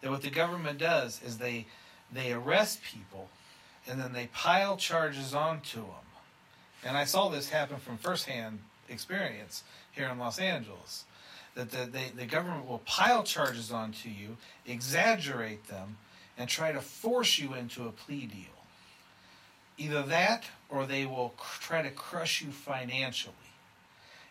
That 0.00 0.10
what 0.10 0.22
the 0.22 0.30
government 0.30 0.78
does 0.78 1.20
is 1.24 1.38
they 1.38 1.66
they 2.12 2.32
arrest 2.32 2.82
people, 2.82 3.28
and 3.88 4.00
then 4.00 4.12
they 4.12 4.28
pile 4.32 4.76
charges 4.76 5.34
onto 5.34 5.80
them. 5.80 6.06
And 6.84 6.96
I 6.96 7.04
saw 7.04 7.28
this 7.28 7.50
happen 7.50 7.78
from 7.78 7.98
firsthand 7.98 8.60
experience 8.88 9.62
here 9.92 10.08
in 10.08 10.18
Los 10.18 10.38
Angeles. 10.38 11.04
That 11.54 11.70
the, 11.70 11.88
they, 11.90 12.12
the 12.16 12.26
government 12.26 12.68
will 12.68 12.82
pile 12.84 13.22
charges 13.22 13.72
onto 13.72 14.08
you, 14.08 14.36
exaggerate 14.66 15.66
them, 15.66 15.96
and 16.38 16.48
try 16.48 16.72
to 16.72 16.80
force 16.80 17.38
you 17.38 17.54
into 17.54 17.86
a 17.86 17.92
plea 17.92 18.26
deal. 18.26 18.64
Either 19.76 20.02
that, 20.02 20.44
or 20.68 20.86
they 20.86 21.06
will 21.06 21.34
cr- 21.36 21.60
try 21.60 21.82
to 21.82 21.90
crush 21.90 22.40
you 22.40 22.50
financially. 22.50 23.34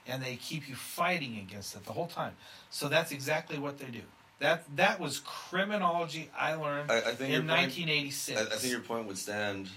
And 0.08 0.24
they 0.24 0.38
keep 0.38 0.68
you 0.68 0.76
fighting 0.76 1.38
against 1.38 1.76
it 1.76 1.86
the 1.86 1.94
whole 1.94 2.08
time. 2.08 2.34
So 2.72 2.88
that's 2.88 3.12
exactly 3.12 3.60
what 3.60 3.80
they 3.80 3.88
do. 3.88 4.02
That 4.40 4.64
that 4.78 5.00
was 5.00 5.20
criminology 5.20 6.30
I 6.38 6.54
learned 6.56 6.92
I, 6.92 6.98
I 6.98 7.02
think 7.16 7.34
in 7.34 7.42
point, 7.42 7.62
1986. 7.62 8.40
I, 8.40 8.44
I 8.44 8.46
think 8.58 8.72
your 8.72 8.82
point 8.82 9.08
would 9.08 9.18
stand 9.18 9.70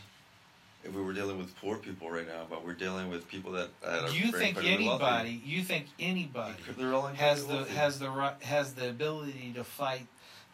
if 0.85 0.95
we 0.95 1.03
were 1.03 1.13
dealing 1.13 1.39
with 1.39 1.57
poor 1.61 1.77
people 1.77 2.11
right 2.11 2.27
now, 2.27 2.43
but 2.51 2.65
we're 2.65 2.73
dealing 2.73 3.09
with 3.09 3.29
people 3.29 3.53
that, 3.53 3.69
Do 4.11 4.17
you 4.17 4.33
think 4.33 4.59
anybody? 4.65 5.41
You 5.45 5.63
think 5.63 5.87
anybody 5.99 6.55
has 7.15 7.47
the 7.47 7.55
wealthy. 7.55 7.75
has 7.75 7.99
the 7.99 8.35
has 8.43 8.75
the 8.75 8.89
ability 8.89 9.53
to 9.55 9.65
fight 9.65 10.07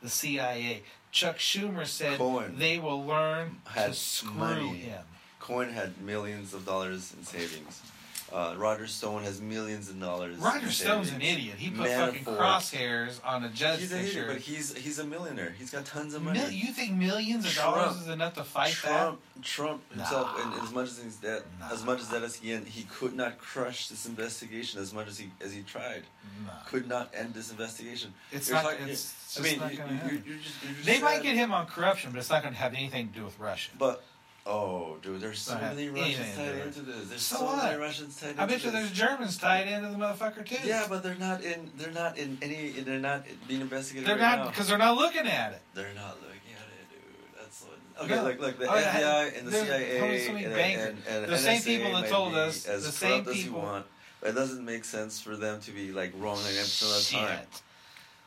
the 0.03 0.09
CIA? 0.09 0.83
Chuck 1.11 1.39
Schumer 1.39 1.87
said 1.87 2.19
Cohen 2.19 2.57
they 2.59 2.79
will 2.79 3.05
learn 3.05 3.57
to 3.75 3.95
screw 3.95 4.33
money. 4.33 4.77
him. 4.77 5.03
Cohen 5.41 5.71
had 5.73 6.01
millions 6.03 6.53
of 6.53 6.67
dollars 6.67 7.15
in 7.17 7.25
savings. 7.25 7.83
Uh, 8.31 8.55
Roger 8.59 8.87
Stone 8.87 9.23
has 9.23 9.41
millions 9.41 9.89
of 9.89 9.99
dollars. 9.99 10.37
Roger 10.37 10.67
in 10.67 10.71
Stone's 10.73 11.11
an 11.13 11.23
idiot. 11.23 11.55
He 11.57 11.71
put 11.71 11.89
fucking 11.89 12.25
crosshairs 12.25 13.21
on 13.25 13.43
a 13.45 13.49
judge 13.49 13.81
He's 13.81 13.93
an 13.93 14.01
idiot, 14.05 14.25
but 14.29 14.37
he's 14.37 14.77
he's 14.77 14.99
a 14.99 15.05
millionaire. 15.05 15.55
He's 15.59 15.71
got 15.71 15.87
tons 15.87 16.13
of 16.13 16.23
money. 16.23 16.39
Mil- 16.41 16.51
you 16.51 16.73
think 16.73 16.93
millions 16.93 17.47
of 17.47 17.53
Trump- 17.53 17.77
dollars 17.77 17.97
is 18.03 18.09
enough 18.09 18.35
to 18.35 18.45
fight 18.45 18.73
Trump, 18.73 19.21
Trump 19.43 19.81
himself, 19.93 20.37
Nah. 20.37 20.53
and 20.53 20.63
as 20.63 20.73
much 20.73 20.89
as 20.89 21.03
he's 21.03 21.17
dead, 21.17 21.43
as 21.73 21.85
much 21.85 22.01
as 22.01 22.09
that 22.11 22.23
as 22.23 22.37
he 22.37 22.55
he 22.57 22.83
could 22.85 23.15
not 23.15 23.39
crush 23.39 23.89
this 23.89 24.05
investigation 24.05 24.81
as 24.81 24.93
much 24.93 25.09
as 25.09 25.17
he 25.19 25.31
as 25.41 25.53
he 25.55 25.63
tried. 25.63 26.03
that? 26.03 26.45
No. 26.47 26.53
Could 26.67 26.87
not 26.87 27.11
end 27.15 27.33
this 27.33 27.51
investigation. 27.51 28.13
It's 28.31 28.49
You're 28.49 28.57
not. 28.63 28.71
talking- 28.73 28.89
it's 28.89 29.39
I 29.39 29.43
mean, 29.43 29.59
not 29.59 29.73
you, 29.73 29.79
gonna 29.79 29.93
you, 29.93 29.99
happen. 29.99 30.25
you're 30.27 30.37
just, 30.37 30.55
you're 30.63 30.73
just 30.75 30.87
They 30.87 31.01
might 31.01 31.23
get 31.23 31.35
him 31.35 31.53
on 31.53 31.67
corruption, 31.67 32.11
but 32.13 32.19
it's 32.19 32.29
not 32.31 32.43
going 32.43 32.53
to 32.55 32.61
have 32.61 32.75
anything 32.75 33.09
to 33.09 33.15
do 33.15 33.25
with 33.25 33.39
Russia. 33.39 33.71
But 33.79 34.03
oh, 34.49 34.97
dude, 35.03 35.21
there's 35.21 35.39
so 35.39 35.55
many 35.59 35.89
Russians 35.89 36.35
tied 36.37 36.55
into 36.67 36.81
this. 36.81 37.09
There's 37.09 37.23
So 37.23 37.37
so, 37.37 37.57
many 37.57 37.77
Russians 37.79 38.19
tied 38.21 38.31
into 38.31 38.43
I 38.43 38.47
bet 38.47 38.65
you 38.65 38.71
there's 38.71 38.91
Germans 38.91 39.37
tied 39.39 39.69
into 39.69 39.89
the 39.91 39.97
motherfucker 39.97 40.45
too. 40.45 40.67
Yeah, 40.67 40.87
but 40.89 41.03
they're 41.03 41.15
not 41.15 41.45
in. 41.45 41.71
They're 41.77 41.93
not 41.93 42.19
in 42.19 42.39
any. 42.43 42.71
They're 42.71 42.99
not 42.99 43.25
being 43.47 43.61
investigated. 43.61 44.09
they're 44.09 44.17
right 44.19 44.39
not 44.39 44.49
because 44.51 44.69
they're 44.69 44.79
not 44.79 44.97
looking 44.97 45.27
at 45.27 45.53
it. 45.53 45.61
They're 45.75 45.95
not 45.95 46.17
looking 46.21 46.55
at 46.57 46.67
it, 46.67 46.91
dude. 46.91 47.39
That's 47.41 47.63
what. 47.63 48.05
Okay, 48.05 48.17
No. 48.17 48.25
like 48.25 48.41
like 48.41 48.59
the 48.59 48.67
Oh, 48.67 48.73
FBI 48.77 49.39
and 49.39 49.47
the 49.49 49.53
CIA 49.53 50.27
so 50.27 50.35
and, 50.35 50.47
and, 50.47 50.99
and 51.09 51.33
The 51.33 51.39
same 51.39 51.61
NSA 51.61 51.65
people 51.65 51.93
that 52.01 52.09
told 52.11 52.35
us- 52.35 52.67
as 52.67 52.85
the 52.87 52.93
same 52.93 53.11
corrupt 53.25 53.29
as 53.29 53.37
you 53.39 53.45
people- 53.45 53.61
want. 53.63 53.87
It 54.21 54.33
doesn't 54.33 54.65
make 54.65 54.85
sense 54.85 55.21
for 55.21 55.37
them 55.37 55.61
to 55.61 55.71
be 55.71 55.93
like 55.93 56.13
wrong 56.17 56.37
percent 56.39 56.91
of 56.91 57.09
the 57.09 57.17
time. 57.17 57.47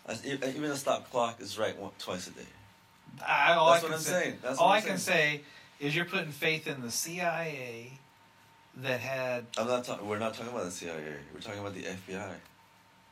As- 0.08 0.26
Even 0.56 0.72
a 0.72 0.76
stop 0.78 1.10
clock 1.12 1.42
is 1.42 1.60
right 1.60 1.78
one, 1.78 1.92
twice 2.00 2.28
a 2.28 2.32
day. 2.32 2.42
I, 3.28 3.54
all 3.56 3.72
That's 3.72 3.84
I 3.84 3.88
what 3.88 3.94
I'm 3.96 4.00
say, 4.02 4.12
saying. 4.12 4.38
That's 4.42 4.58
all 4.58 4.70
what 4.70 4.78
I 4.78 4.82
can 4.82 4.98
saying. 4.98 5.40
say 5.40 5.44
is 5.82 5.96
you're 5.96 6.06
putting 6.06 6.32
faith 6.32 6.68
in 6.68 6.82
the 6.82 6.92
CIA 6.92 7.92
that 8.78 9.00
had 9.02 9.48
I'm 9.58 9.68
not 9.68 9.84
talking. 9.84 10.08
We're 10.08 10.20
not 10.20 10.34
talking 10.34 10.54
about 10.54 10.66
the 10.66 10.72
CIA. 10.72 10.96
We're 11.34 11.42
talking 11.42 11.60
about 11.60 11.74
the 11.74 11.84
FBI. 11.84 12.30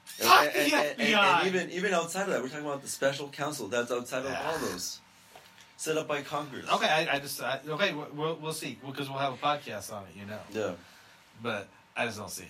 Fuck 0.06 0.54
the 0.54 0.60
and, 0.60 0.74
and- 0.74 1.02
and- 1.02 1.10
FBI. 1.10 1.40
and 1.40 1.48
even 1.48 1.70
even 1.72 1.94
outside 1.94 2.24
of 2.24 2.30
that, 2.30 2.42
we're 2.42 2.48
talking 2.50 2.66
about 2.66 2.82
the 2.82 2.88
special 2.88 3.28
counsel 3.30 3.68
that's 3.68 3.92
outside 3.92 4.26
of 4.26 4.32
all 4.32 4.38
ah. 4.56 4.58
those, 4.62 5.02
set 5.78 5.98
up 5.98 6.08
by 6.08 6.22
Congress. 6.22 6.66
okay. 6.72 6.88
I, 6.88 7.16
I 7.16 7.20
just 7.20 7.42
I, 7.42 7.60
okay. 7.68 7.94
We'll 7.94 8.38
we'll 8.42 8.54
see 8.54 8.78
because 8.86 9.10
we'll 9.10 9.20
have 9.20 9.34
a 9.34 9.38
podcast 9.38 9.92
on 9.92 10.04
it, 10.04 10.20
you 10.20 10.26
know. 10.26 10.40
Yeah. 10.54 10.72
But 11.42 11.68
I 11.98 12.06
just 12.06 12.18
don't 12.18 12.30
see 12.32 12.44
it. 12.44 12.50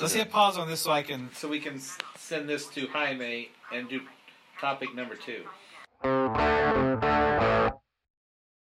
Let's 0.00 0.14
Yeah. 0.14 0.24
hit 0.24 0.32
pause 0.32 0.58
on 0.58 0.68
this 0.68 0.80
so 0.80 0.90
I 0.92 1.02
can 1.02 1.28
so 1.34 1.48
we 1.48 1.58
can 1.60 1.80
send 2.16 2.48
this 2.48 2.66
to 2.68 2.86
Jaime 2.88 3.50
and 3.72 3.88
do 3.88 4.00
topic 4.60 4.94
number 4.94 5.16
two. 5.16 5.44